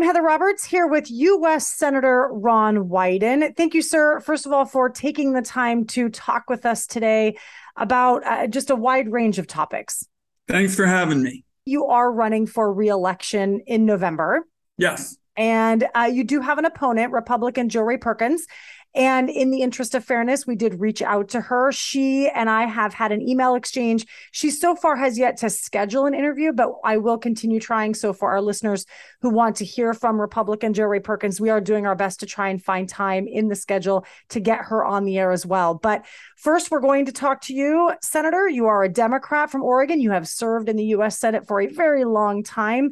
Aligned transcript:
I'm 0.00 0.06
Heather 0.06 0.22
Roberts 0.22 0.64
here 0.64 0.86
with 0.86 1.10
U.S. 1.10 1.68
Senator 1.68 2.30
Ron 2.32 2.88
Wyden. 2.88 3.54
Thank 3.54 3.74
you, 3.74 3.82
sir, 3.82 4.18
first 4.20 4.46
of 4.46 4.52
all, 4.52 4.64
for 4.64 4.88
taking 4.88 5.34
the 5.34 5.42
time 5.42 5.84
to 5.88 6.08
talk 6.08 6.48
with 6.48 6.64
us 6.64 6.86
today 6.86 7.36
about 7.76 8.26
uh, 8.26 8.46
just 8.46 8.70
a 8.70 8.74
wide 8.74 9.12
range 9.12 9.38
of 9.38 9.46
topics. 9.46 10.02
Thanks 10.48 10.74
for 10.74 10.86
having 10.86 11.22
me. 11.22 11.44
You 11.66 11.84
are 11.88 12.10
running 12.10 12.46
for 12.46 12.72
reelection 12.72 13.60
in 13.66 13.84
November. 13.84 14.46
Yes. 14.78 15.18
And 15.36 15.86
uh, 15.94 16.08
you 16.10 16.24
do 16.24 16.40
have 16.40 16.56
an 16.56 16.64
opponent, 16.64 17.12
Republican 17.12 17.68
Jo 17.68 17.82
Rae 17.82 17.98
Perkins. 17.98 18.46
And 18.94 19.30
in 19.30 19.50
the 19.50 19.62
interest 19.62 19.94
of 19.94 20.04
fairness, 20.04 20.48
we 20.48 20.56
did 20.56 20.80
reach 20.80 21.00
out 21.00 21.28
to 21.30 21.40
her. 21.40 21.70
She 21.70 22.28
and 22.28 22.50
I 22.50 22.66
have 22.66 22.92
had 22.92 23.12
an 23.12 23.26
email 23.26 23.54
exchange. 23.54 24.04
She 24.32 24.50
so 24.50 24.74
far 24.74 24.96
has 24.96 25.16
yet 25.16 25.36
to 25.38 25.50
schedule 25.50 26.06
an 26.06 26.14
interview, 26.14 26.52
but 26.52 26.72
I 26.84 26.96
will 26.96 27.18
continue 27.18 27.60
trying. 27.60 27.94
So, 27.94 28.12
for 28.12 28.30
our 28.30 28.40
listeners 28.40 28.86
who 29.20 29.30
want 29.30 29.56
to 29.56 29.64
hear 29.64 29.94
from 29.94 30.20
Republican 30.20 30.74
Jo 30.74 30.84
Rae 30.84 30.98
Perkins, 30.98 31.40
we 31.40 31.50
are 31.50 31.60
doing 31.60 31.86
our 31.86 31.94
best 31.94 32.20
to 32.20 32.26
try 32.26 32.48
and 32.48 32.62
find 32.62 32.88
time 32.88 33.28
in 33.28 33.48
the 33.48 33.54
schedule 33.54 34.04
to 34.30 34.40
get 34.40 34.64
her 34.64 34.84
on 34.84 35.04
the 35.04 35.18
air 35.18 35.30
as 35.30 35.46
well. 35.46 35.74
But 35.74 36.04
first, 36.36 36.72
we're 36.72 36.80
going 36.80 37.06
to 37.06 37.12
talk 37.12 37.42
to 37.42 37.54
you, 37.54 37.92
Senator. 38.02 38.48
You 38.48 38.66
are 38.66 38.82
a 38.82 38.88
Democrat 38.88 39.50
from 39.50 39.62
Oregon. 39.62 40.00
You 40.00 40.10
have 40.10 40.26
served 40.26 40.68
in 40.68 40.76
the 40.76 40.86
U.S. 40.86 41.20
Senate 41.20 41.46
for 41.46 41.60
a 41.60 41.68
very 41.68 42.04
long 42.04 42.42
time. 42.42 42.90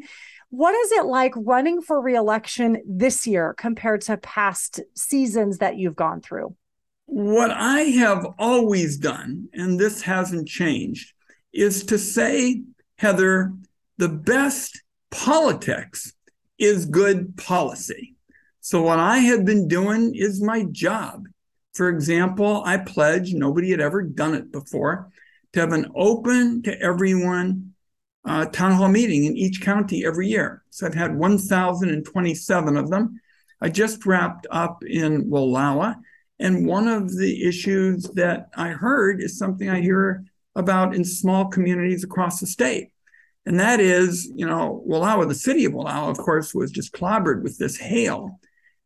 What 0.50 0.74
is 0.74 0.92
it 0.92 1.04
like 1.04 1.34
running 1.36 1.82
for 1.82 2.00
reelection 2.00 2.78
this 2.86 3.26
year 3.26 3.54
compared 3.58 4.00
to 4.02 4.16
past 4.16 4.80
seasons 4.96 5.58
that 5.58 5.76
you've 5.76 5.96
gone 5.96 6.22
through? 6.22 6.56
What 7.04 7.50
I 7.50 7.80
have 7.80 8.26
always 8.38 8.96
done, 8.96 9.48
and 9.52 9.78
this 9.78 10.02
hasn't 10.02 10.48
changed, 10.48 11.12
is 11.52 11.84
to 11.86 11.98
say, 11.98 12.62
Heather, 12.96 13.52
the 13.98 14.08
best 14.08 14.82
politics 15.10 16.12
is 16.58 16.86
good 16.86 17.36
policy. 17.36 18.16
So, 18.60 18.82
what 18.82 18.98
I 18.98 19.18
have 19.18 19.44
been 19.44 19.68
doing 19.68 20.14
is 20.14 20.42
my 20.42 20.64
job. 20.70 21.24
For 21.74 21.88
example, 21.88 22.62
I 22.64 22.78
pledge, 22.78 23.32
nobody 23.34 23.70
had 23.70 23.80
ever 23.80 24.02
done 24.02 24.34
it 24.34 24.50
before, 24.50 25.10
to 25.52 25.60
have 25.60 25.72
an 25.72 25.90
open 25.94 26.62
to 26.62 26.80
everyone 26.80 27.67
uh, 28.24 28.46
town 28.46 28.72
hall 28.72 28.88
meeting 28.88 29.24
in 29.24 29.36
each 29.36 29.60
county 29.62 30.04
every 30.04 30.28
year. 30.28 30.62
So 30.70 30.86
I've 30.86 30.94
had 30.94 31.16
1,027 31.16 32.76
of 32.76 32.90
them. 32.90 33.20
I 33.60 33.68
just 33.68 34.06
wrapped 34.06 34.46
up 34.50 34.84
in 34.84 35.24
Wallowa. 35.30 35.96
And 36.38 36.66
one 36.66 36.86
of 36.86 37.16
the 37.16 37.46
issues 37.46 38.04
that 38.14 38.48
I 38.56 38.68
heard 38.68 39.20
is 39.20 39.38
something 39.38 39.68
I 39.68 39.80
hear 39.80 40.24
about 40.54 40.94
in 40.94 41.04
small 41.04 41.46
communities 41.46 42.04
across 42.04 42.40
the 42.40 42.46
state. 42.46 42.90
And 43.46 43.58
that 43.60 43.80
is, 43.80 44.30
you 44.34 44.46
know, 44.46 44.84
Wallowa, 44.86 45.26
the 45.26 45.34
city 45.34 45.64
of 45.64 45.72
Wallowa, 45.72 46.10
of 46.10 46.18
course, 46.18 46.54
was 46.54 46.70
just 46.70 46.92
clobbered 46.92 47.42
with 47.42 47.58
this 47.58 47.76
hail. 47.76 48.38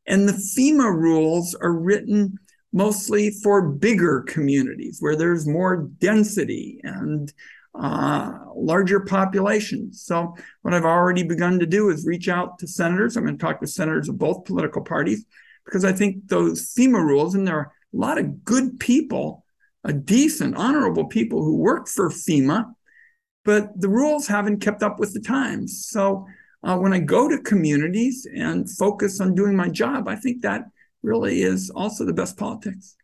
And 0.06 0.28
the 0.28 0.32
FEMA 0.32 0.94
rules 0.94 1.54
are 1.54 1.72
written 1.72 2.38
mostly 2.72 3.30
for 3.30 3.68
bigger 3.68 4.22
communities 4.22 4.98
where 5.00 5.16
there's 5.16 5.46
more 5.46 5.88
density 5.98 6.80
and 6.84 7.32
uh, 7.74 8.38
larger 8.54 9.00
populations. 9.00 10.02
So, 10.02 10.36
what 10.62 10.74
I've 10.74 10.84
already 10.84 11.22
begun 11.22 11.58
to 11.58 11.66
do 11.66 11.90
is 11.90 12.06
reach 12.06 12.28
out 12.28 12.58
to 12.58 12.66
senators. 12.66 13.16
I'm 13.16 13.24
going 13.24 13.38
to 13.38 13.42
talk 13.42 13.60
to 13.60 13.66
senators 13.66 14.08
of 14.08 14.18
both 14.18 14.44
political 14.44 14.82
parties 14.82 15.24
because 15.64 15.84
I 15.84 15.92
think 15.92 16.28
those 16.28 16.74
FEMA 16.74 17.02
rules, 17.02 17.34
and 17.34 17.46
there 17.46 17.56
are 17.56 17.72
a 17.94 17.96
lot 17.96 18.18
of 18.18 18.44
good 18.44 18.78
people, 18.78 19.44
a 19.84 19.92
decent, 19.92 20.56
honorable 20.56 21.06
people 21.06 21.42
who 21.42 21.56
work 21.56 21.88
for 21.88 22.10
FEMA, 22.10 22.66
but 23.44 23.80
the 23.80 23.88
rules 23.88 24.26
haven't 24.26 24.60
kept 24.60 24.82
up 24.82 24.98
with 24.98 25.14
the 25.14 25.20
times. 25.20 25.86
So, 25.86 26.26
uh, 26.64 26.78
when 26.78 26.92
I 26.92 27.00
go 27.00 27.28
to 27.28 27.38
communities 27.38 28.26
and 28.32 28.70
focus 28.70 29.20
on 29.20 29.34
doing 29.34 29.56
my 29.56 29.68
job, 29.68 30.08
I 30.08 30.16
think 30.16 30.42
that 30.42 30.64
really 31.02 31.42
is 31.42 31.70
also 31.70 32.04
the 32.04 32.12
best 32.12 32.36
politics 32.36 32.96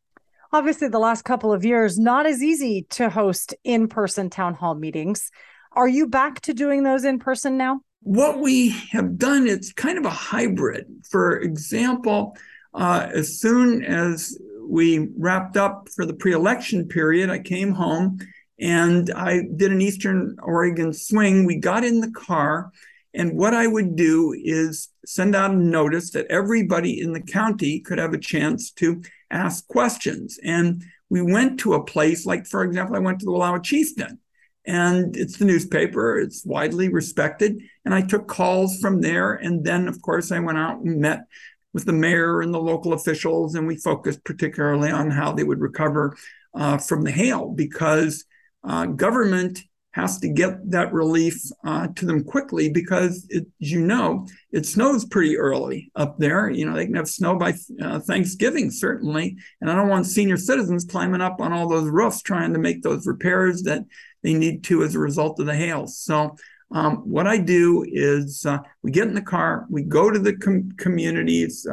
obviously 0.53 0.89
the 0.89 0.99
last 0.99 1.23
couple 1.23 1.53
of 1.53 1.65
years 1.65 1.99
not 1.99 2.27
as 2.27 2.43
easy 2.43 2.87
to 2.91 3.09
host 3.09 3.55
in-person 3.65 4.31
town 4.31 4.55
hall 4.55 4.75
meetings. 4.75 5.31
Are 5.73 5.89
you 5.89 6.07
back 6.07 6.41
to 6.43 6.55
doing 6.55 6.83
those 6.83 7.05
in 7.05 7.19
person 7.19 7.57
now? 7.57 7.81
What 8.03 8.41
we 8.41 8.71
have 8.91 9.19
done 9.19 9.47
it's 9.47 9.73
kind 9.73 9.99
of 9.99 10.05
a 10.05 10.11
hybrid. 10.11 10.87
For 11.11 11.39
example 11.41 12.37
uh, 12.75 13.09
as 13.13 13.41
soon 13.41 13.85
as 13.85 14.39
we 14.63 15.09
wrapped 15.17 15.57
up 15.57 15.89
for 15.95 16.05
the 16.05 16.13
pre-election 16.13 16.87
period 16.87 17.31
i 17.31 17.39
came 17.39 17.73
home 17.73 18.19
and 18.61 19.11
i 19.17 19.41
did 19.57 19.73
an 19.73 19.81
eastern 19.81 20.37
oregon 20.43 20.93
swing. 20.93 21.47
We 21.47 21.57
got 21.57 21.85
in 21.85 22.01
the 22.01 22.11
car 22.11 22.71
and 23.15 23.37
what 23.37 23.55
I 23.55 23.67
would 23.67 23.97
do 23.97 24.35
is 24.37 24.89
send 25.07 25.35
out 25.35 25.51
a 25.51 25.57
notice 25.57 26.11
that 26.11 26.27
everybody 26.31 27.01
in 27.01 27.13
the 27.13 27.23
county 27.23 27.81
could 27.81 27.99
have 27.99 28.13
a 28.13 28.19
chance 28.19 28.71
to 28.73 29.03
ask 29.31 29.67
questions. 29.69 30.39
And 30.43 30.85
we 31.11 31.23
went 31.23 31.61
to 31.61 31.75
a 31.75 31.85
place 31.85 32.27
like, 32.27 32.47
for 32.47 32.63
example, 32.63 32.97
I 32.97 33.01
went 33.01 33.21
to 33.21 33.27
the 33.27 33.33
Wallowa 33.33 33.63
Chieftain, 33.63 34.19
and 34.67 35.17
it's 35.17 35.39
the 35.39 35.45
newspaper, 35.45 36.19
it's 36.19 36.45
widely 36.45 36.89
respected. 36.89 37.61
And 37.85 37.95
I 37.95 38.03
took 38.03 38.29
calls 38.29 38.79
from 38.81 39.01
there. 39.01 39.35
And 39.35 39.65
then, 39.65 39.89
of 39.89 40.03
course, 40.03 40.31
I 40.31 40.41
went 40.41 40.59
out 40.59 40.81
and 40.81 41.01
met 41.01 41.25
with 41.73 41.87
the 41.87 41.93
mayor 41.93 42.41
and 42.41 42.53
the 42.53 42.61
local 42.61 42.93
officials, 42.93 43.55
and 43.55 43.67
we 43.67 43.77
focused 43.77 44.25
particularly 44.25 44.91
on 44.91 45.11
how 45.11 45.33
they 45.33 45.45
would 45.45 45.61
recover 45.61 46.17
uh, 46.55 46.79
from 46.79 47.03
the 47.03 47.11
hail 47.11 47.51
because 47.51 48.25
uh, 48.65 48.87
government 48.87 49.61
has 49.99 50.19
to 50.21 50.29
get 50.29 50.71
that 50.71 50.93
relief 50.93 51.43
uh, 51.65 51.89
to 51.97 52.07
them 52.07 52.23
quickly 52.23 52.71
because, 52.71 53.27
it, 53.31 53.47
as 53.61 53.73
you 53.73 53.81
know, 53.85 54.27
it 54.53 54.65
snows 54.65 55.05
pretty 55.05 55.37
early 55.37 55.91
up 55.97 56.19
there. 56.19 56.49
You 56.49 56.67
know, 56.67 56.75
they 56.75 56.87
can 56.87 56.95
have 56.95 57.09
snow 57.09 57.37
by 57.37 57.55
uh, 57.83 57.99
Thanksgiving, 57.99 58.71
certainly. 58.71 59.37
And 59.61 59.69
I 59.69 59.75
don't 59.75 59.89
want 59.89 60.07
senior 60.07 60.37
citizens 60.37 60.85
climbing 60.85 61.21
up 61.21 61.41
on 61.41 61.53
all 61.53 61.69
those 61.69 61.91
roofs 61.91 62.23
trying 62.23 62.53
to 62.53 62.61
make 62.61 62.83
those 62.83 63.09
repairs 63.09 63.63
that 63.65 63.85
they 64.23 64.35
need 64.35 64.63
to 64.65 64.85
as 64.85 64.95
a 64.95 65.01
result 65.01 65.41
of 65.41 65.47
the 65.47 65.57
hail. 65.57 65.89
So, 65.89 66.37
um, 66.71 66.99
what 66.99 67.27
I 67.27 67.39
do 67.39 67.85
is 67.89 68.47
uh, 68.47 68.59
we 68.83 68.93
get 68.93 69.09
in 69.09 69.15
the 69.15 69.23
car, 69.23 69.67
we 69.69 69.83
go 69.83 70.11
to 70.11 70.19
the 70.19 70.37
com- 70.37 70.73
communities. 70.77 71.67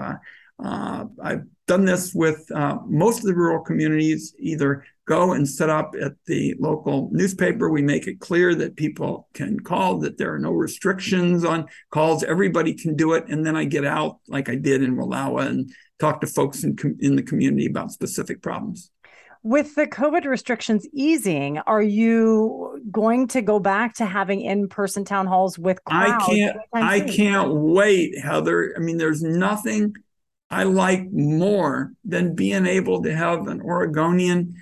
Uh, 0.64 1.06
I've 1.22 1.44
done 1.68 1.86
this 1.86 2.14
with 2.14 2.50
uh, 2.52 2.78
most 2.88 3.20
of 3.20 3.26
the 3.26 3.36
rural 3.36 3.64
communities, 3.64 4.34
either 4.40 4.86
go 5.08 5.34
and 5.34 5.48
set 5.48 5.70
up 5.70 5.94
at 6.02 6.14
the 6.26 6.56
local 6.60 7.10
newspaper. 7.12 7.70
We 7.70 7.82
make 7.82 8.08
it 8.08 8.20
clear 8.20 8.56
that 8.56 8.76
people 8.76 9.28
can 9.34 9.60
call, 9.60 10.00
that 10.00 10.18
there 10.18 10.34
are 10.34 10.40
no 10.40 10.52
restrictions 10.52 11.44
on 11.44 11.68
calls. 11.92 12.24
Everybody 12.24 12.74
can 12.74 12.96
do 12.96 13.14
it. 13.14 13.26
And 13.28 13.46
then 13.46 13.56
I 13.56 13.66
get 13.66 13.86
out, 13.86 14.20
like 14.28 14.50
I 14.50 14.56
did 14.56 14.82
in 14.82 14.96
Wallowa, 14.96 15.46
and 15.46 15.72
talk 16.00 16.22
to 16.22 16.28
folks 16.28 16.64
in, 16.64 16.76
com- 16.76 16.98
in 17.00 17.16
the 17.16 17.24
community 17.24 17.66
about 17.66 17.92
specific 17.92 18.42
problems. 18.42 18.92
With 19.44 19.76
the 19.76 19.86
COVID 19.86 20.26
restrictions 20.26 20.88
easing, 20.92 21.60
are 21.60 21.82
you 21.82 22.82
going 22.90 23.28
to 23.28 23.44
go 23.44 23.60
back 23.60 23.94
to 23.96 24.06
having 24.06 24.42
in-person 24.42 25.06
town 25.06 25.28
halls 25.28 25.60
with 25.60 25.84
crowds? 25.84 26.24
I 26.24 26.34
can't. 26.34 26.58
I 26.74 27.00
can't 27.02 27.54
wait, 27.54 28.18
Heather. 28.18 28.74
I 28.76 28.80
mean, 28.80 28.98
there's 28.98 29.22
nothing 29.22 29.94
I 30.56 30.64
like 30.64 31.12
more 31.12 31.92
than 32.06 32.34
being 32.34 32.66
able 32.66 33.04
to 33.04 33.14
have 33.14 33.48
an 33.48 33.62
Oregonian 33.62 34.56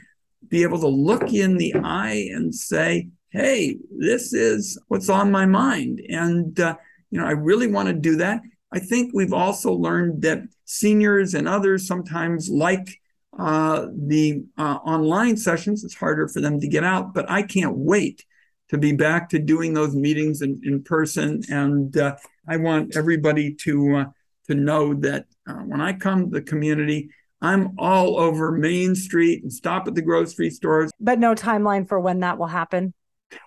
be 0.50 0.64
able 0.64 0.80
to 0.80 0.88
look 0.88 1.32
in 1.32 1.58
the 1.58 1.76
eye 1.76 2.30
and 2.32 2.54
say, 2.54 3.10
hey, 3.30 3.78
this 3.96 4.34
is 4.34 4.80
what's 4.88 5.08
on 5.08 5.32
my 5.32 5.46
mind. 5.46 6.02
And, 6.10 6.60
uh, 6.60 6.78
you 7.12 7.20
know, 7.20 7.28
I 7.28 7.34
really 7.34 7.68
want 7.68 7.90
to 7.90 7.94
do 7.94 8.16
that. 8.16 8.42
I 8.72 8.80
think 8.80 9.14
we've 9.14 9.34
also 9.34 9.72
learned 9.72 10.24
that 10.24 10.42
seniors 10.66 11.36
and 11.36 11.48
others 11.48 11.86
sometimes 11.86 12.50
like 12.50 13.00
uh, 13.38 13.86
the 13.96 14.46
uh, 14.58 14.80
online 14.84 15.38
sessions. 15.38 15.84
It's 15.84 15.94
harder 15.94 16.28
for 16.28 16.42
them 16.42 16.60
to 16.60 16.68
get 16.68 16.84
out, 16.84 17.14
but 17.14 17.30
I 17.30 17.44
can't 17.44 17.78
wait 17.78 18.26
to 18.70 18.80
be 18.80 18.94
back 18.94 19.30
to 19.30 19.38
doing 19.38 19.76
those 19.76 19.96
meetings 19.96 20.42
in, 20.42 20.60
in 20.64 20.84
person. 20.84 21.44
And 21.50 21.96
uh, 21.96 22.16
I 22.48 22.58
want 22.58 22.98
everybody 22.98 23.54
to 23.66 23.96
uh, 23.96 24.06
to 24.48 24.56
know 24.56 24.94
that 24.96 25.26
uh, 25.48 25.54
when 25.54 25.82
I 25.82 25.94
come 25.94 26.26
to 26.26 26.30
the 26.30 26.42
community, 26.42 27.10
I'm 27.42 27.76
all 27.78 28.18
over 28.18 28.52
Main 28.52 28.96
Street 28.96 29.44
and 29.44 29.52
stop 29.52 29.88
at 29.88 29.96
the 29.96 30.02
grocery 30.02 30.50
stores. 30.50 30.92
But 31.00 31.20
no 31.20 31.36
timeline 31.36 31.88
for 31.88 32.00
when 32.00 32.22
that 32.22 32.38
will 32.38 32.48
happen? 32.48 32.94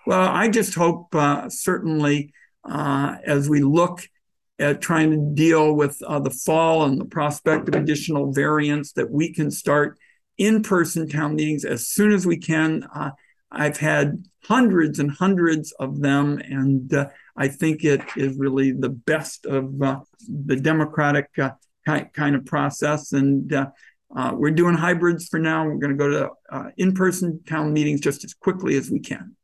Well, 0.05 0.27
I 0.27 0.49
just 0.49 0.75
hope, 0.75 1.15
uh, 1.15 1.49
certainly, 1.49 2.33
uh, 2.63 3.15
as 3.25 3.49
we 3.49 3.61
look 3.61 4.07
at 4.59 4.81
trying 4.81 5.11
to 5.11 5.33
deal 5.33 5.73
with 5.73 6.01
uh, 6.05 6.19
the 6.19 6.29
fall 6.29 6.83
and 6.85 6.99
the 6.99 7.05
prospect 7.05 7.67
of 7.69 7.75
additional 7.75 8.31
variants, 8.31 8.93
that 8.93 9.09
we 9.09 9.33
can 9.33 9.49
start 9.49 9.97
in 10.37 10.61
person 10.61 11.07
town 11.07 11.35
meetings 11.35 11.65
as 11.65 11.87
soon 11.87 12.11
as 12.11 12.25
we 12.25 12.37
can. 12.37 12.83
Uh, 12.93 13.11
I've 13.51 13.77
had 13.77 14.25
hundreds 14.43 14.99
and 14.99 15.09
hundreds 15.11 15.71
of 15.73 16.01
them, 16.01 16.39
and 16.39 16.93
uh, 16.93 17.07
I 17.35 17.47
think 17.47 17.83
it 17.83 18.01
is 18.15 18.37
really 18.37 18.71
the 18.71 18.89
best 18.89 19.45
of 19.45 19.81
uh, 19.81 19.99
the 20.27 20.55
democratic 20.55 21.29
kind 21.85 22.35
of 22.35 22.45
process. 22.45 23.13
And 23.13 23.51
uh, 23.53 23.67
uh, 24.15 24.31
we're 24.35 24.51
doing 24.51 24.75
hybrids 24.75 25.27
for 25.27 25.39
now. 25.39 25.65
We're 25.65 25.77
going 25.77 25.91
to 25.91 25.97
go 25.97 26.09
to 26.09 26.29
uh, 26.51 26.69
in 26.77 26.93
person 26.93 27.41
town 27.47 27.73
meetings 27.73 28.01
just 28.01 28.23
as 28.23 28.33
quickly 28.33 28.75
as 28.77 28.89
we 28.89 28.99
can. 28.99 29.35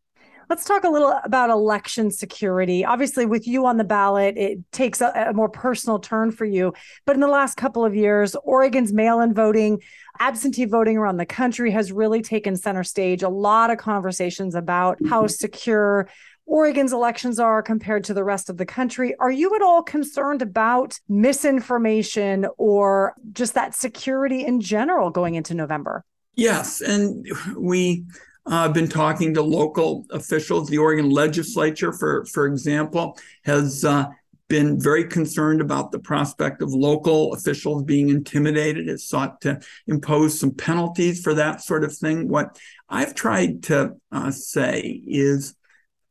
Let's 0.50 0.66
talk 0.66 0.84
a 0.84 0.90
little 0.90 1.20
about 1.24 1.50
election 1.50 2.12
security. 2.12 2.84
Obviously, 2.84 3.26
with 3.26 3.48
you 3.48 3.66
on 3.66 3.78
the 3.78 3.84
ballot, 3.84 4.38
it 4.38 4.60
takes 4.72 5.02
a, 5.02 5.30
a, 5.30 5.34
more 5.34 5.50
personal 5.50 6.00
turn 6.00 6.32
for 6.32 6.46
you. 6.46 6.74
But 7.06 7.16
in 7.16 7.22
the 7.22 7.28
last 7.28 7.56
couple 7.56 7.86
of 7.86 7.96
years, 7.96 8.36
Oregon's 8.44 8.92
mail 8.94 9.22
in 9.22 9.34
voting, 9.34 9.82
absentee 10.20 10.66
voting 10.66 10.98
around 10.98 11.18
the 11.18 11.26
country 11.26 11.72
has 11.72 11.92
really 11.92 12.22
taken 12.22 12.56
center 12.56 12.84
stage. 12.84 13.24
A 13.24 13.30
lot 13.30 13.72
of 13.72 13.78
conversations 13.78 14.54
about 14.54 14.98
how 15.10 15.28
secure 15.28 16.10
Oregon's 16.46 16.94
elections 16.94 17.40
are 17.40 17.62
compared 17.62 18.04
to 18.06 18.14
the 18.14 18.24
rest 18.24 18.50
of 18.50 18.58
the 18.58 18.66
country. 18.66 19.16
Are 19.20 19.32
you 19.32 19.56
at 19.56 19.62
all 19.62 19.82
concerned 19.82 20.42
about 20.42 21.00
misinformation 21.08 22.46
or 22.58 23.16
just 23.32 23.54
that 23.54 23.74
security 23.74 24.46
in 24.46 24.60
general 24.60 25.10
going 25.10 25.36
into 25.36 25.54
November? 25.54 26.04
Yes. 26.36 26.82
And 26.82 27.26
we 27.56 28.06
I've 28.46 28.72
uh, 28.72 28.74
been 28.74 28.90
talking 28.90 29.34
to 29.36 29.42
local 29.42 30.06
officials. 30.12 30.68
The 30.68 30.78
Oregon 30.78 31.10
legislature, 31.10 31.94
for, 31.94 32.26
for 32.26 32.46
example, 32.46 33.18
has 33.46 33.86
uh, 33.86 34.08
been 34.50 34.78
very 34.78 35.06
concerned 35.06 35.62
about 35.62 35.92
the 35.92 36.00
prospect 36.00 36.62
of 36.62 36.74
local 36.74 37.34
officials 37.34 37.84
being 37.84 38.10
intimidated, 38.10 38.90
has 38.90 39.08
sought 39.08 39.40
to 39.42 39.62
impose 39.88 40.38
some 40.38 40.52
penalties 40.52 41.24
for 41.24 41.34
that 41.36 41.62
sort 41.62 41.86
of 41.86 41.96
thing. 41.96 42.28
What 42.28 42.60
I've 42.90 43.16
tried 43.16 43.64
to 43.64 43.94
uh, 44.12 44.32
say 44.32 45.02
is 45.08 45.56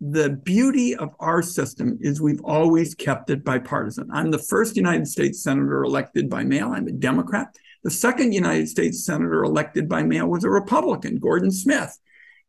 the 0.05 0.31
beauty 0.31 0.97
of 0.97 1.15
our 1.21 1.43
system 1.43 1.97
is 2.01 2.21
we've 2.21 2.43
always 2.43 2.93
kept 2.93 3.31
it 3.31 3.45
bipartisan. 3.45 4.11
I'm 4.13 4.33
the 4.33 4.39
first 4.39 4.75
United 4.75 5.07
States 5.07 5.45
Senator 5.45 5.85
elected 5.85 6.29
by 6.29 6.43
mail. 6.43 6.73
I'm 6.73 6.89
a 6.89 6.93
Democrat. 6.93 7.55
The 7.85 7.91
second 7.91 8.33
United 8.33 8.69
States 8.69 9.05
Senator 9.05 9.45
elected 9.45 9.89
by 9.89 10.03
mail 10.03 10.27
was 10.27 10.43
a 10.43 10.51
Republican, 10.51 11.21
Gordon 11.21 11.53
Smith. 11.53 11.97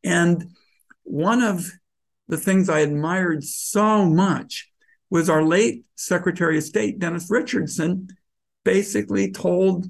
And 0.03 0.55
one 1.03 1.43
of 1.43 1.69
the 2.27 2.37
things 2.37 2.69
I 2.69 2.79
admired 2.79 3.43
so 3.43 4.03
much 4.03 4.71
was 5.11 5.29
our 5.29 5.43
late 5.43 5.85
Secretary 5.95 6.57
of 6.57 6.63
State, 6.63 6.97
Dennis 6.97 7.29
Richardson, 7.29 8.07
basically 8.65 9.31
told 9.31 9.85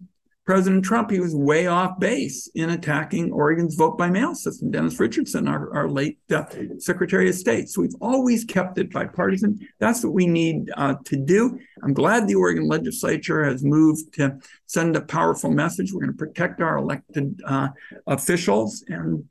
President 0.45 0.83
Trump 0.83 1.09
he 1.09 1.19
was 1.19 1.33
way 1.33 1.67
off 1.67 1.97
base 1.99 2.49
in 2.53 2.69
attacking 2.71 3.31
Oregon's 3.31 3.75
vote 3.75 3.97
by 3.97 4.09
mail 4.09 4.35
system. 4.35 4.71
Dennis 4.71 4.99
Richardson, 4.99 5.47
our, 5.47 5.73
our 5.73 5.89
late 5.89 6.19
uh, 6.31 6.43
Secretary 6.79 7.29
of 7.29 7.35
State. 7.35 7.69
So 7.69 7.81
we've 7.81 7.95
always 8.01 8.43
kept 8.43 8.77
it 8.77 8.91
bipartisan. 8.91 9.59
That's 9.79 10.03
what 10.03 10.13
we 10.13 10.27
need 10.27 10.69
uh, 10.75 10.95
to 11.05 11.15
do. 11.15 11.57
I'm 11.81 11.93
glad 11.93 12.27
the 12.27 12.35
Oregon 12.35 12.67
legislature 12.67 13.45
has 13.45 13.63
moved 13.63 14.13
to 14.15 14.37
send 14.65 14.97
a 14.97 15.01
powerful 15.01 15.51
message. 15.51 15.93
We're 15.93 16.01
going 16.01 16.11
to 16.11 16.17
protect 16.17 16.61
our 16.61 16.77
elected 16.77 17.39
uh, 17.45 17.69
officials. 18.07 18.83
And 18.87 19.23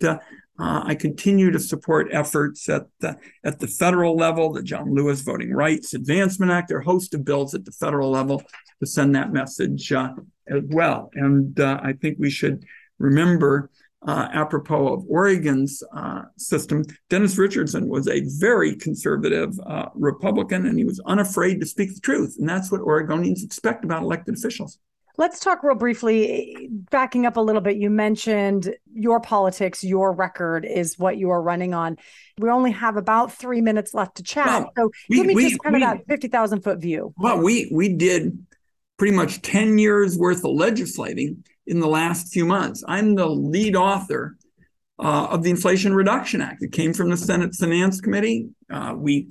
uh, 0.58 0.82
I 0.84 0.94
continue 0.94 1.50
to 1.50 1.58
support 1.58 2.08
efforts 2.12 2.68
at 2.68 2.86
the, 3.00 3.16
at 3.42 3.58
the 3.58 3.66
federal 3.66 4.16
level, 4.16 4.52
the 4.52 4.62
John 4.62 4.94
Lewis 4.94 5.22
Voting 5.22 5.52
Rights 5.52 5.94
Advancement 5.94 6.52
Act. 6.52 6.68
There 6.68 6.78
are 6.78 6.82
a 6.82 6.84
host 6.84 7.14
of 7.14 7.24
bills 7.24 7.54
at 7.54 7.64
the 7.64 7.72
federal 7.72 8.10
level 8.10 8.42
to 8.80 8.86
send 8.86 9.14
that 9.14 9.32
message 9.32 9.92
uh, 9.92 10.10
as 10.48 10.62
well. 10.68 11.10
And 11.14 11.58
uh, 11.58 11.80
I 11.82 11.94
think 11.94 12.18
we 12.18 12.30
should 12.30 12.64
remember, 12.98 13.70
uh, 14.06 14.28
apropos 14.32 14.88
of 14.88 15.04
Oregon's 15.08 15.82
uh, 15.96 16.22
system, 16.36 16.84
Dennis 17.08 17.38
Richardson 17.38 17.88
was 17.88 18.06
a 18.08 18.22
very 18.38 18.76
conservative 18.76 19.58
uh, 19.66 19.86
Republican, 19.94 20.66
and 20.66 20.78
he 20.78 20.84
was 20.84 21.00
unafraid 21.06 21.60
to 21.60 21.66
speak 21.66 21.94
the 21.94 22.00
truth. 22.00 22.36
And 22.38 22.48
that's 22.48 22.70
what 22.70 22.82
Oregonians 22.82 23.42
expect 23.42 23.84
about 23.84 24.02
elected 24.02 24.34
officials. 24.34 24.78
Let's 25.18 25.40
talk 25.40 25.62
real 25.62 25.74
briefly, 25.74 26.68
backing 26.90 27.26
up 27.26 27.36
a 27.36 27.40
little 27.40 27.60
bit. 27.60 27.76
You 27.76 27.90
mentioned 27.90 28.74
your 28.92 29.20
politics, 29.20 29.84
your 29.84 30.12
record 30.12 30.64
is 30.64 30.98
what 30.98 31.18
you 31.18 31.30
are 31.30 31.42
running 31.42 31.74
on. 31.74 31.98
We 32.38 32.48
only 32.48 32.70
have 32.72 32.96
about 32.96 33.32
three 33.32 33.60
minutes 33.60 33.92
left 33.92 34.16
to 34.16 34.22
chat. 34.22 34.46
Well, 34.46 34.72
so 34.76 34.90
we, 35.10 35.16
give 35.16 35.26
me 35.26 35.34
we, 35.34 35.50
just 35.50 35.62
kind 35.62 35.76
we, 35.76 35.84
of 35.84 35.98
that 35.98 36.06
50,000 36.08 36.62
foot 36.62 36.80
view. 36.80 37.12
Well, 37.18 37.42
we, 37.42 37.70
we 37.70 37.90
did 37.90 38.46
pretty 38.96 39.14
much 39.14 39.42
10 39.42 39.78
years 39.78 40.16
worth 40.16 40.44
of 40.44 40.52
legislating 40.52 41.44
in 41.66 41.80
the 41.80 41.88
last 41.88 42.32
few 42.32 42.46
months. 42.46 42.82
I'm 42.88 43.14
the 43.14 43.26
lead 43.26 43.76
author 43.76 44.36
uh, 44.98 45.26
of 45.30 45.42
the 45.42 45.50
Inflation 45.50 45.94
Reduction 45.94 46.40
Act. 46.40 46.62
It 46.62 46.72
came 46.72 46.94
from 46.94 47.10
the 47.10 47.16
Senate 47.16 47.54
Finance 47.54 48.00
Committee. 48.00 48.48
Uh, 48.70 48.94
we 48.96 49.30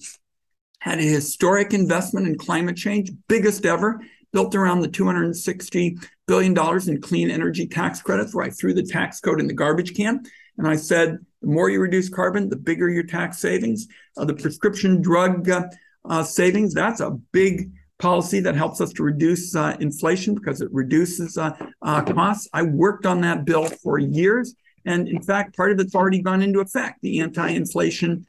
had 0.80 1.00
a 1.00 1.04
historic 1.04 1.74
investment 1.74 2.28
in 2.28 2.38
climate 2.38 2.76
change, 2.76 3.12
biggest 3.28 3.66
ever 3.66 4.00
built 4.34 4.56
around 4.56 4.82
the 4.82 4.88
$260 4.90 6.08
billion 6.28 6.58
in 6.88 7.02
clean 7.02 7.30
energy 7.30 7.68
tax 7.68 8.02
credits, 8.02 8.34
where 8.34 8.46
I 8.46 8.50
threw 8.50 8.74
the 8.74 8.84
tax 8.84 9.20
code 9.20 9.40
in 9.40 9.48
the 9.48 9.54
garbage 9.54 9.96
can. 9.96 10.24
And 10.58 10.68
I 10.68 10.76
said, 10.76 11.18
the 11.42 11.48
more 11.48 11.70
you 11.70 11.80
reduce 11.80 12.10
carbon, 12.10 12.50
the 12.50 12.56
bigger 12.56 12.90
your 12.90 13.04
tax 13.04 13.40
savings. 13.40 13.88
Uh, 14.16 14.26
the 14.26 14.34
prescription 14.34 15.02
drug 15.02 15.50
uh, 15.50 15.64
uh, 16.06 16.24
savings, 16.24 16.74
that's 16.74 17.02
a 17.02 17.12
big 17.32 17.72
policy 18.00 18.40
that 18.40 18.56
helps 18.56 18.82
us 18.82 18.92
to 18.94 19.04
reduce 19.04 19.56
uh, 19.56 19.76
inflation 19.80 20.34
because 20.36 20.62
it 20.62 20.70
reduces 20.72 21.38
uh, 21.38 21.56
uh, 21.82 22.02
costs. 22.04 22.48
I 22.54 22.64
worked 22.64 23.06
on 23.06 23.22
that 23.22 23.46
bill 23.46 23.66
for 23.66 24.00
years. 24.00 24.56
And 24.86 25.08
in 25.08 25.22
fact, 25.22 25.56
part 25.56 25.72
of 25.72 25.80
it's 25.80 25.94
already 25.94 26.22
gone 26.22 26.42
into 26.42 26.60
effect. 26.60 27.00
The 27.02 27.20
anti-inflation, 27.20 28.26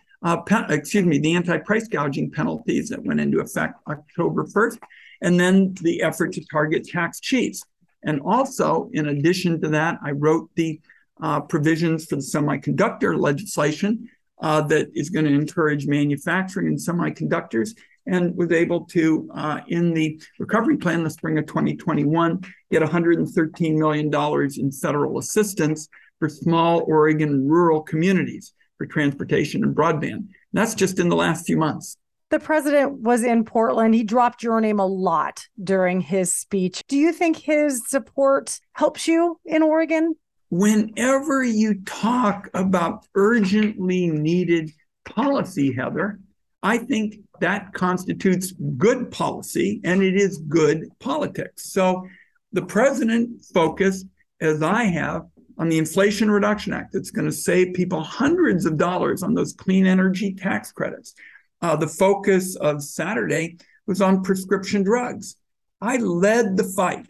pen- 0.46 0.70
excuse 0.70 1.06
me, 1.06 1.18
the 1.18 1.34
anti-price 1.34 1.88
gouging 1.88 2.30
penalties 2.30 2.90
that 2.90 3.02
went 3.02 3.20
into 3.20 3.40
effect 3.40 3.80
October 3.88 4.44
1st 4.44 4.78
and 5.22 5.38
then 5.38 5.74
the 5.80 6.02
effort 6.02 6.32
to 6.32 6.44
target 6.50 6.84
tax 6.84 7.20
cheats. 7.20 7.64
And 8.04 8.20
also, 8.20 8.90
in 8.92 9.06
addition 9.06 9.60
to 9.62 9.68
that, 9.68 9.98
I 10.04 10.10
wrote 10.10 10.50
the 10.56 10.80
uh, 11.22 11.40
provisions 11.40 12.04
for 12.04 12.16
the 12.16 12.22
semiconductor 12.22 13.18
legislation 13.18 14.08
uh, 14.42 14.60
that 14.62 14.88
is 14.94 15.08
going 15.08 15.24
to 15.24 15.32
encourage 15.32 15.86
manufacturing 15.86 16.66
in 16.66 16.76
semiconductors 16.76 17.70
and 18.06 18.36
was 18.36 18.50
able 18.50 18.84
to, 18.86 19.30
uh, 19.32 19.60
in 19.68 19.94
the 19.94 20.20
recovery 20.40 20.76
plan, 20.76 21.04
the 21.04 21.10
spring 21.10 21.38
of 21.38 21.46
2021, 21.46 22.40
get 22.72 22.82
$113 22.82 23.78
million 23.78 24.50
in 24.56 24.72
federal 24.72 25.18
assistance 25.18 25.88
for 26.18 26.28
small 26.28 26.82
Oregon 26.88 27.48
rural 27.48 27.80
communities 27.80 28.52
for 28.76 28.86
transportation 28.86 29.62
and 29.62 29.76
broadband. 29.76 30.14
And 30.14 30.28
that's 30.52 30.74
just 30.74 30.98
in 30.98 31.08
the 31.08 31.14
last 31.14 31.46
few 31.46 31.56
months 31.56 31.96
the 32.32 32.40
president 32.40 33.00
was 33.02 33.22
in 33.22 33.44
Portland. 33.44 33.94
He 33.94 34.02
dropped 34.02 34.42
your 34.42 34.60
name 34.60 34.80
a 34.80 34.86
lot 34.86 35.46
during 35.62 36.00
his 36.00 36.32
speech. 36.32 36.82
Do 36.88 36.96
you 36.96 37.12
think 37.12 37.36
his 37.36 37.82
support 37.88 38.58
helps 38.72 39.06
you 39.06 39.38
in 39.44 39.62
Oregon? 39.62 40.14
Whenever 40.48 41.44
you 41.44 41.82
talk 41.84 42.48
about 42.54 43.06
urgently 43.14 44.08
needed 44.08 44.70
policy, 45.04 45.72
Heather, 45.72 46.20
I 46.62 46.78
think 46.78 47.16
that 47.40 47.74
constitutes 47.74 48.52
good 48.78 49.10
policy 49.10 49.82
and 49.84 50.02
it 50.02 50.16
is 50.16 50.38
good 50.48 50.88
politics. 51.00 51.70
So 51.70 52.06
the 52.52 52.62
president 52.62 53.44
focused, 53.52 54.06
as 54.40 54.62
I 54.62 54.84
have, 54.84 55.26
on 55.58 55.68
the 55.68 55.76
Inflation 55.76 56.30
Reduction 56.30 56.72
Act 56.72 56.94
that's 56.94 57.10
going 57.10 57.26
to 57.26 57.32
save 57.32 57.74
people 57.74 58.02
hundreds 58.02 58.64
of 58.64 58.78
dollars 58.78 59.22
on 59.22 59.34
those 59.34 59.52
clean 59.52 59.86
energy 59.86 60.32
tax 60.32 60.72
credits 60.72 61.14
uh, 61.62 61.76
the 61.76 61.86
focus 61.86 62.56
of 62.56 62.82
Saturday 62.82 63.56
was 63.86 64.02
on 64.02 64.22
prescription 64.22 64.82
drugs. 64.82 65.36
I 65.80 65.96
led 65.96 66.56
the 66.56 66.64
fight 66.64 67.06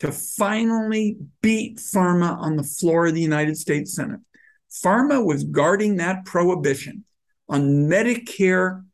to 0.00 0.12
finally 0.12 1.16
beat 1.42 1.78
pharma 1.78 2.36
on 2.36 2.56
the 2.56 2.62
floor 2.62 3.06
of 3.06 3.14
the 3.14 3.20
United 3.20 3.56
States 3.56 3.94
Senate. 3.94 4.20
Pharma 4.70 5.24
was 5.24 5.44
guarding 5.44 5.96
that 5.96 6.26
prohibition 6.26 7.04
on 7.48 7.88
Medicare 7.88 8.84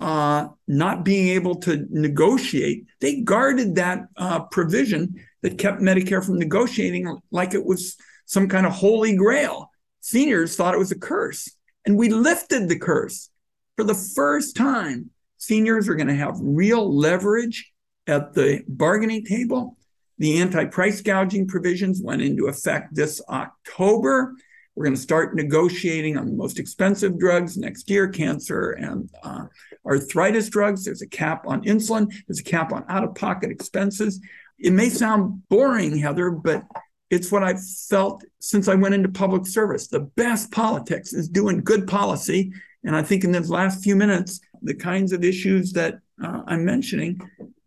uh, 0.00 0.48
not 0.66 1.04
being 1.04 1.28
able 1.28 1.56
to 1.56 1.86
negotiate. 1.90 2.86
They 3.00 3.20
guarded 3.20 3.76
that 3.76 4.06
uh, 4.16 4.40
provision 4.44 5.22
that 5.42 5.58
kept 5.58 5.80
Medicare 5.80 6.24
from 6.24 6.38
negotiating 6.38 7.18
like 7.30 7.54
it 7.54 7.64
was 7.64 7.96
some 8.26 8.48
kind 8.48 8.66
of 8.66 8.72
holy 8.72 9.16
grail. 9.16 9.70
Seniors 10.00 10.56
thought 10.56 10.74
it 10.74 10.78
was 10.78 10.92
a 10.92 10.98
curse, 10.98 11.50
and 11.84 11.98
we 11.98 12.08
lifted 12.10 12.68
the 12.68 12.78
curse 12.78 13.30
for 13.76 13.84
the 13.84 13.94
first 13.94 14.56
time, 14.56 15.10
seniors 15.36 15.88
are 15.88 15.94
going 15.94 16.08
to 16.08 16.14
have 16.14 16.36
real 16.40 16.94
leverage 16.94 17.72
at 18.06 18.32
the 18.32 18.62
bargaining 18.66 19.24
table. 19.24 19.76
The 20.18 20.40
anti 20.40 20.64
price 20.64 21.02
gouging 21.02 21.46
provisions 21.46 22.00
went 22.02 22.22
into 22.22 22.46
effect 22.46 22.94
this 22.94 23.20
October. 23.28 24.34
We're 24.74 24.84
going 24.84 24.96
to 24.96 25.00
start 25.00 25.34
negotiating 25.34 26.18
on 26.18 26.26
the 26.26 26.32
most 26.32 26.58
expensive 26.58 27.18
drugs 27.18 27.56
next 27.56 27.88
year 27.88 28.08
cancer 28.08 28.72
and 28.72 29.10
uh, 29.22 29.44
arthritis 29.86 30.48
drugs. 30.48 30.84
There's 30.84 31.02
a 31.02 31.06
cap 31.06 31.44
on 31.46 31.64
insulin, 31.64 32.12
there's 32.26 32.40
a 32.40 32.44
cap 32.44 32.72
on 32.72 32.84
out 32.88 33.04
of 33.04 33.14
pocket 33.14 33.50
expenses. 33.50 34.20
It 34.58 34.72
may 34.72 34.88
sound 34.88 35.42
boring, 35.48 35.98
Heather, 35.98 36.30
but 36.30 36.64
it's 37.10 37.30
what 37.30 37.42
I've 37.42 37.62
felt 37.88 38.24
since 38.40 38.68
I 38.68 38.74
went 38.74 38.94
into 38.94 39.08
public 39.08 39.46
service. 39.46 39.86
The 39.86 40.00
best 40.00 40.50
politics 40.50 41.12
is 41.12 41.28
doing 41.28 41.62
good 41.62 41.86
policy 41.86 42.52
and 42.86 42.94
I 42.94 43.02
think 43.02 43.24
in 43.24 43.32
those 43.32 43.50
last 43.50 43.82
few 43.82 43.96
minutes, 43.96 44.40
the 44.62 44.74
kinds 44.74 45.12
of 45.12 45.24
issues 45.24 45.72
that 45.72 45.98
uh, 46.22 46.42
I'm 46.46 46.64
mentioning 46.64 47.20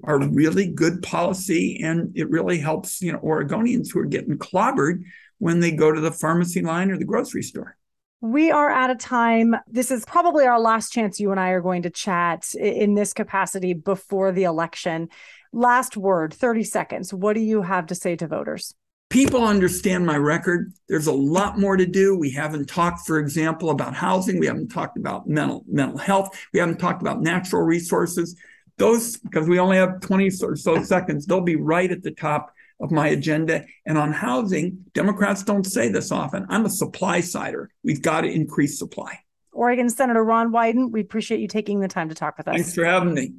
are 0.05 0.17
really 0.17 0.67
good 0.67 1.03
policy, 1.03 1.81
and 1.83 2.11
it 2.15 2.29
really 2.29 2.57
helps 2.57 3.01
you 3.01 3.11
know 3.11 3.19
Oregonians 3.19 3.91
who 3.93 3.99
are 3.99 4.05
getting 4.05 4.37
clobbered 4.37 5.03
when 5.37 5.59
they 5.59 5.71
go 5.71 5.91
to 5.91 6.01
the 6.01 6.11
pharmacy 6.11 6.61
line 6.61 6.89
or 6.89 6.97
the 6.97 7.05
grocery 7.05 7.43
store. 7.43 7.75
We 8.21 8.51
are 8.51 8.69
out 8.69 8.89
of 8.89 8.97
time. 8.97 9.55
This 9.67 9.91
is 9.91 10.03
probably 10.05 10.45
our 10.45 10.59
last 10.59 10.91
chance 10.91 11.19
you 11.19 11.31
and 11.31 11.39
I 11.39 11.49
are 11.49 11.61
going 11.61 11.83
to 11.83 11.89
chat 11.89 12.53
in 12.53 12.95
this 12.95 13.13
capacity 13.13 13.73
before 13.73 14.31
the 14.31 14.43
election. 14.43 15.09
Last 15.53 15.95
word, 15.95 16.33
30 16.33 16.63
seconds. 16.63 17.13
What 17.13 17.33
do 17.33 17.41
you 17.41 17.61
have 17.61 17.87
to 17.87 17.95
say 17.95 18.17
to 18.17 18.27
voters? 18.27 18.73
People 19.09 19.43
understand 19.43 20.05
my 20.05 20.17
record. 20.17 20.71
There's 20.87 21.07
a 21.07 21.13
lot 21.13 21.57
more 21.57 21.75
to 21.75 21.85
do. 21.87 22.15
We 22.15 22.29
haven't 22.29 22.67
talked, 22.67 23.07
for 23.07 23.17
example, 23.17 23.71
about 23.71 23.95
housing. 23.95 24.39
We 24.39 24.45
haven't 24.45 24.69
talked 24.69 24.97
about 24.97 25.27
mental 25.27 25.65
mental 25.67 25.97
health. 25.97 26.37
We 26.53 26.59
haven't 26.59 26.79
talked 26.79 27.01
about 27.01 27.19
natural 27.19 27.63
resources. 27.63 28.35
Those, 28.77 29.17
because 29.17 29.49
we 29.49 29.59
only 29.59 29.77
have 29.77 29.99
20 30.01 30.31
or 30.43 30.55
so 30.55 30.83
seconds, 30.83 31.25
they'll 31.25 31.41
be 31.41 31.55
right 31.55 31.91
at 31.91 32.03
the 32.03 32.11
top 32.11 32.53
of 32.79 32.91
my 32.91 33.07
agenda. 33.07 33.65
And 33.85 33.97
on 33.97 34.13
housing, 34.13 34.85
Democrats 34.93 35.43
don't 35.43 35.65
say 35.65 35.89
this 35.89 36.11
often. 36.11 36.45
I'm 36.47 36.65
a 36.65 36.69
supply 36.69 37.21
sider. 37.21 37.71
We've 37.83 38.01
got 38.01 38.21
to 38.21 38.27
increase 38.29 38.77
supply. 38.77 39.19
Oregon 39.51 39.89
Senator 39.89 40.23
Ron 40.23 40.51
Wyden, 40.51 40.91
we 40.91 41.01
appreciate 41.01 41.41
you 41.41 41.47
taking 41.47 41.79
the 41.79 41.87
time 41.87 42.09
to 42.09 42.15
talk 42.15 42.37
with 42.37 42.47
us. 42.47 42.53
Thanks 42.53 42.75
for 42.75 42.85
having 42.85 43.15
me. 43.15 43.33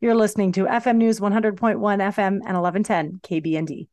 You're 0.00 0.14
listening 0.14 0.52
to 0.52 0.64
FM 0.64 0.96
News 0.96 1.20
100.1 1.20 1.58
FM 1.58 2.18
and 2.18 2.40
1110 2.40 3.20
KBND. 3.22 3.88